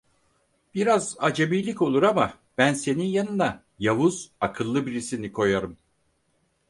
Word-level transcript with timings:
Biraz 0.73 1.15
acemilik 1.19 1.81
olur 1.81 2.03
ama, 2.03 2.33
ben 2.57 2.73
senin 2.73 3.05
yanına 3.05 3.63
yavuz, 3.79 4.31
akıllı 4.41 4.85
birisini 4.85 5.31
koyarım. 5.31 5.77